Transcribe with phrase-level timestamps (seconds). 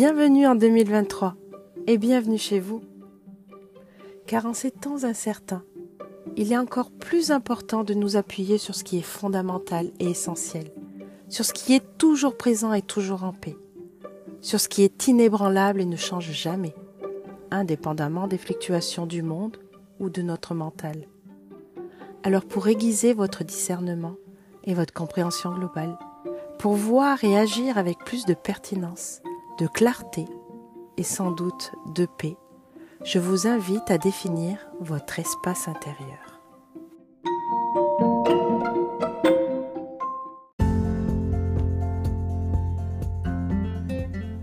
[0.00, 1.34] Bienvenue en 2023
[1.88, 2.82] et bienvenue chez vous.
[4.28, 5.64] Car en ces temps incertains,
[6.36, 10.70] il est encore plus important de nous appuyer sur ce qui est fondamental et essentiel,
[11.28, 13.56] sur ce qui est toujours présent et toujours en paix,
[14.40, 16.76] sur ce qui est inébranlable et ne change jamais,
[17.50, 19.56] indépendamment des fluctuations du monde
[19.98, 21.08] ou de notre mental.
[22.22, 24.14] Alors pour aiguiser votre discernement
[24.62, 25.98] et votre compréhension globale,
[26.60, 29.22] pour voir et agir avec plus de pertinence,
[29.58, 30.26] de clarté
[30.96, 32.36] et sans doute de paix,
[33.04, 36.40] je vous invite à définir votre espace intérieur.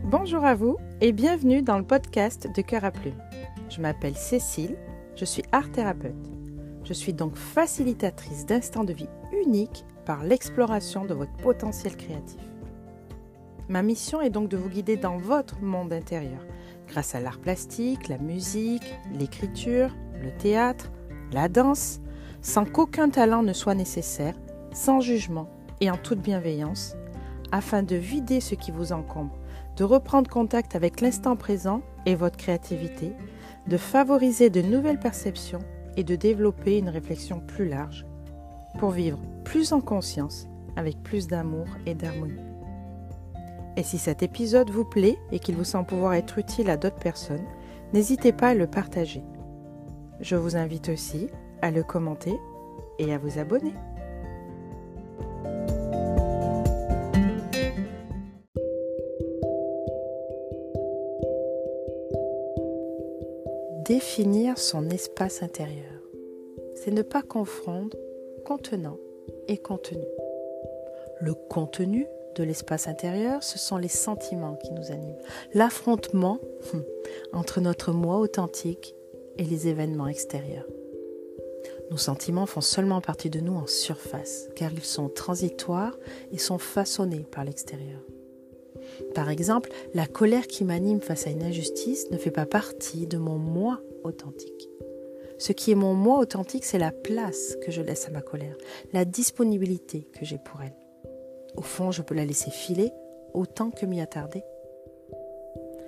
[0.03, 3.21] Bonjour à vous et bienvenue dans le podcast de Cœur à Plume.
[3.70, 4.75] Je m'appelle Cécile,
[5.15, 6.29] je suis art thérapeute.
[6.84, 12.41] Je suis donc facilitatrice d'instants de vie uniques par l'exploration de votre potentiel créatif.
[13.67, 16.45] Ma mission est donc de vous guider dans votre monde intérieur,
[16.87, 19.90] grâce à l'art plastique, la musique, l'écriture,
[20.21, 20.91] le théâtre,
[21.31, 21.99] la danse,
[22.41, 24.35] sans qu'aucun talent ne soit nécessaire,
[24.71, 25.49] sans jugement
[25.81, 26.95] et en toute bienveillance,
[27.51, 29.35] afin de vider ce qui vous encombre,
[29.77, 33.13] de reprendre contact avec l'instant présent et votre créativité,
[33.68, 35.59] de favoriser de nouvelles perceptions
[35.97, 38.05] et de développer une réflexion plus large
[38.77, 42.54] pour vivre plus en conscience, avec plus d'amour et d'harmonie.
[43.77, 46.99] Et si cet épisode vous plaît et qu'il vous semble pouvoir être utile à d'autres
[46.99, 47.45] personnes,
[47.93, 49.23] n'hésitez pas à le partager.
[50.21, 51.27] Je vous invite aussi
[51.62, 52.40] à le commenter
[52.99, 53.73] et à vous abonner.
[63.85, 66.01] Définir son espace intérieur,
[66.73, 67.96] c'est ne pas confondre
[68.46, 68.97] contenant
[69.47, 70.03] et contenu.
[71.22, 75.17] Le contenu de l'espace intérieur, ce sont les sentiments qui nous animent,
[75.53, 76.39] l'affrontement
[76.73, 76.83] hum,
[77.33, 78.96] entre notre moi authentique
[79.38, 80.68] et les événements extérieurs.
[81.91, 85.97] Nos sentiments font seulement partie de nous en surface, car ils sont transitoires
[86.31, 88.01] et sont façonnés par l'extérieur.
[89.13, 93.18] Par exemple, la colère qui m'anime face à une injustice ne fait pas partie de
[93.18, 94.69] mon moi authentique.
[95.38, 98.56] Ce qui est mon moi authentique, c'est la place que je laisse à ma colère,
[98.94, 100.84] la disponibilité que j'ai pour elle.
[101.58, 102.92] Au fond, je peux la laisser filer
[103.34, 104.44] autant que m'y attarder.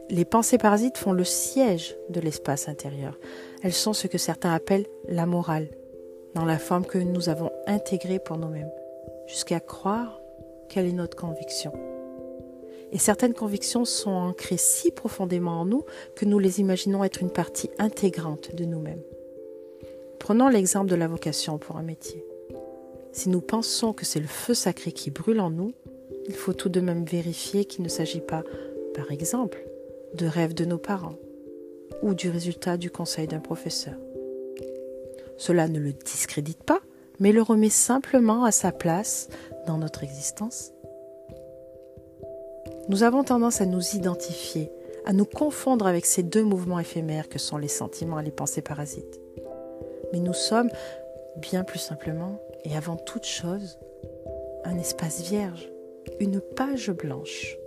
[0.09, 3.17] Les pensées parasites font le siège de l'espace intérieur.
[3.61, 5.67] Elles sont ce que certains appellent la morale,
[6.33, 8.71] dans la forme que nous avons intégrée pour nous-mêmes,
[9.27, 10.21] jusqu'à croire
[10.69, 11.73] quelle est notre conviction.
[12.93, 15.83] Et certaines convictions sont ancrées si profondément en nous
[16.15, 19.01] que nous les imaginons être une partie intégrante de nous-mêmes.
[20.19, 22.25] Prenons l'exemple de la vocation pour un métier.
[23.17, 25.73] Si nous pensons que c'est le feu sacré qui brûle en nous,
[26.27, 28.43] il faut tout de même vérifier qu'il ne s'agit pas,
[28.93, 29.57] par exemple,
[30.13, 31.15] de rêve de nos parents
[32.03, 33.95] ou du résultat du conseil d'un professeur.
[35.35, 36.79] Cela ne le discrédite pas,
[37.19, 39.29] mais le remet simplement à sa place
[39.65, 40.71] dans notre existence.
[42.87, 44.71] Nous avons tendance à nous identifier,
[45.05, 48.61] à nous confondre avec ces deux mouvements éphémères que sont les sentiments et les pensées
[48.61, 49.19] parasites.
[50.13, 50.69] Mais nous sommes,
[51.37, 53.77] bien plus simplement, et avant toute chose,
[54.63, 55.71] un espace vierge,
[56.19, 57.57] une page blanche.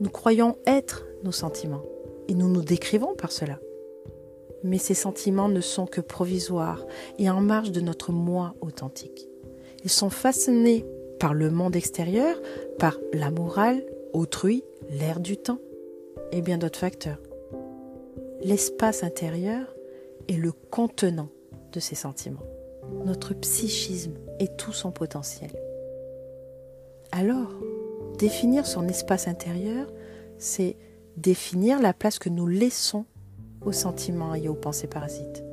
[0.00, 1.84] Nous croyons être nos sentiments,
[2.28, 3.58] et nous nous décrivons par cela.
[4.62, 6.84] Mais ces sentiments ne sont que provisoires
[7.18, 9.28] et en marge de notre moi authentique.
[9.84, 10.86] Ils sont façonnés
[11.20, 12.40] par le monde extérieur,
[12.78, 15.58] par la morale, autrui, l'air du temps
[16.32, 17.20] et bien d'autres facteurs.
[18.42, 19.74] L'espace intérieur
[20.28, 21.28] est le contenant
[21.72, 22.46] de ces sentiments,
[23.04, 25.50] notre psychisme et tout son potentiel.
[27.12, 27.52] Alors,
[28.18, 29.86] définir son espace intérieur,
[30.38, 30.76] c'est
[31.16, 33.04] définir la place que nous laissons
[33.64, 35.44] aux sentiments et aux pensées parasites.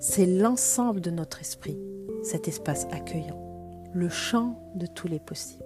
[0.00, 1.78] C'est l'ensemble de notre esprit,
[2.22, 5.64] cet espace accueillant, le champ de tous les possibles.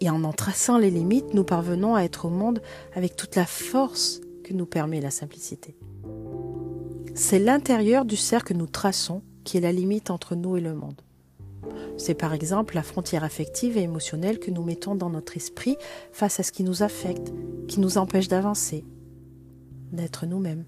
[0.00, 2.60] Et en en traçant les limites, nous parvenons à être au monde
[2.94, 5.76] avec toute la force que nous permet la simplicité.
[7.14, 10.74] C'est l'intérieur du cercle que nous traçons qui est la limite entre nous et le
[10.74, 11.00] monde.
[11.96, 15.76] C'est par exemple la frontière affective et émotionnelle que nous mettons dans notre esprit
[16.12, 17.32] face à ce qui nous affecte,
[17.66, 18.84] qui nous empêche d'avancer,
[19.92, 20.64] d'être nous-mêmes.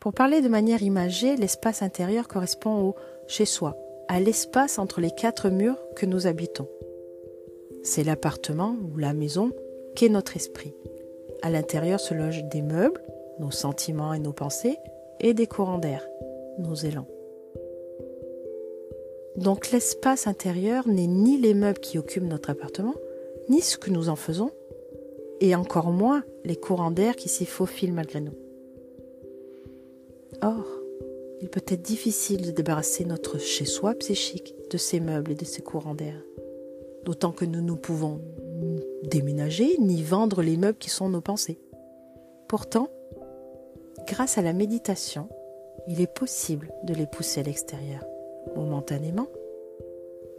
[0.00, 2.94] Pour parler de manière imagée, l'espace intérieur correspond au
[3.26, 3.76] chez soi,
[4.08, 6.68] à l'espace entre les quatre murs que nous habitons.
[7.82, 9.52] C'est l'appartement ou la maison
[9.96, 10.72] qu'est notre esprit.
[11.42, 13.02] À l'intérieur se logent des meubles,
[13.38, 14.78] nos sentiments et nos pensées,
[15.20, 16.06] et des courants d'air,
[16.58, 17.06] nos élans.
[19.36, 22.94] Donc l'espace intérieur n'est ni les meubles qui occupent notre appartement,
[23.48, 24.50] ni ce que nous en faisons,
[25.40, 28.34] et encore moins les courants d'air qui s'y faufilent malgré nous.
[30.42, 30.66] Or,
[31.40, 35.62] il peut être difficile de débarrasser notre chez-soi psychique de ces meubles et de ces
[35.62, 36.20] courants d'air.
[37.04, 38.20] D'autant que nous ne pouvons
[39.04, 41.60] déménager ni vendre les meubles qui sont nos pensées.
[42.48, 42.88] Pourtant,
[44.06, 45.28] grâce à la méditation,
[45.86, 48.04] il est possible de les pousser à l'extérieur,
[48.56, 49.28] momentanément,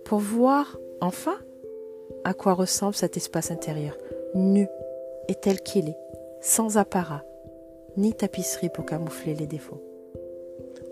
[0.06, 1.38] pour voir enfin
[2.24, 3.96] à quoi ressemble cet espace intérieur,
[4.36, 4.68] nu
[5.28, 5.98] et tel qu'il est,
[6.42, 7.24] sans apparat,
[7.98, 9.84] ni tapisserie pour camoufler les défauts.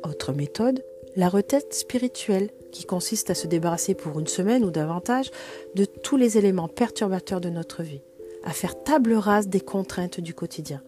[0.04, 0.84] Autre méthode,
[1.16, 5.32] la retraite spirituelle, qui consiste à se débarrasser pour une semaine ou davantage
[5.74, 8.02] de tous les éléments perturbateurs de notre vie,
[8.44, 10.82] à faire table rase des contraintes du quotidien,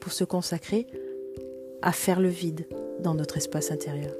[0.00, 0.86] pour se consacrer
[1.86, 2.66] à faire le vide
[2.98, 4.12] dans notre espace intérieur.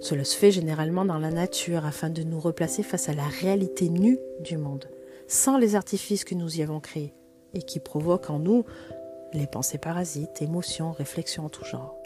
[0.00, 3.88] Cela se fait généralement dans la nature afin de nous replacer face à la réalité
[3.88, 4.86] nue du monde,
[5.28, 7.14] sans les artifices que nous y avons créés
[7.54, 8.64] et qui provoquent en nous
[9.32, 11.96] les pensées parasites, émotions, réflexions en tout genre.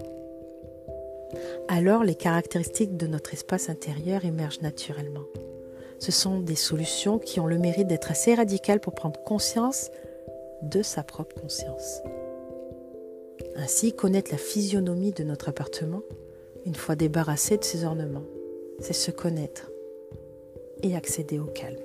[1.69, 5.25] Alors les caractéristiques de notre espace intérieur émergent naturellement.
[5.99, 9.91] Ce sont des solutions qui ont le mérite d'être assez radicales pour prendre conscience
[10.61, 12.03] de sa propre conscience.
[13.58, 16.03] Ainsi, connaître la physionomie de notre appartement,
[16.67, 18.26] une fois débarrassé de ses ornements,
[18.81, 19.70] c'est se connaître
[20.82, 21.76] et accéder au calme.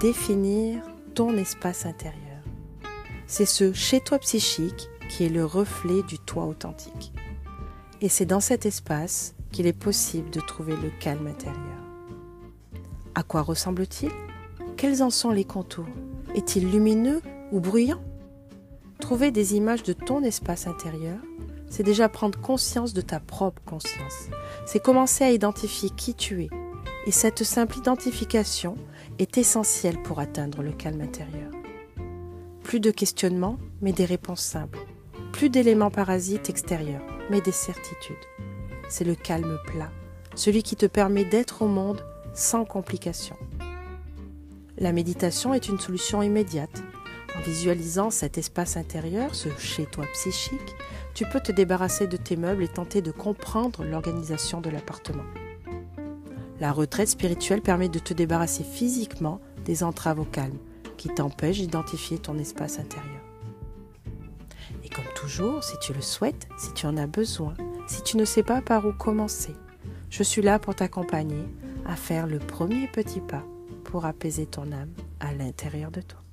[0.00, 0.82] Définir
[1.14, 2.20] ton espace intérieur.
[3.26, 7.12] C'est ce chez-toi psychique qui est le reflet du toi authentique.
[8.00, 11.78] Et c'est dans cet espace qu'il est possible de trouver le calme intérieur.
[13.14, 14.10] À quoi ressemble-t-il?
[14.76, 15.86] Quels en sont les contours?
[16.34, 17.22] Est-il lumineux
[17.52, 18.02] ou bruyant?
[18.98, 21.18] Trouver des images de ton espace intérieur,
[21.70, 24.28] c'est déjà prendre conscience de ta propre conscience.
[24.66, 26.50] C'est commencer à identifier qui tu es.
[27.06, 28.74] Et cette simple identification
[29.20, 31.52] est essentielle pour atteindre le calme intérieur.
[32.64, 34.80] Plus de questionnements, mais des réponses simples.
[35.32, 38.16] Plus d'éléments parasites extérieurs, mais des certitudes
[38.94, 39.90] c'est le calme plat,
[40.36, 43.36] celui qui te permet d'être au monde sans complications.
[44.78, 46.80] La méditation est une solution immédiate.
[47.36, 50.76] En visualisant cet espace intérieur, ce chez-toi psychique,
[51.12, 55.24] tu peux te débarrasser de tes meubles et tenter de comprendre l'organisation de l'appartement.
[56.60, 60.58] La retraite spirituelle permet de te débarrasser physiquement des entraves au calme
[60.98, 63.22] qui t'empêchent d'identifier ton espace intérieur.
[64.84, 67.54] Et comme toujours, si tu le souhaites, si tu en as besoin,
[67.86, 69.54] si tu ne sais pas par où commencer,
[70.10, 71.44] je suis là pour t'accompagner
[71.86, 73.44] à faire le premier petit pas
[73.84, 76.23] pour apaiser ton âme à l'intérieur de toi.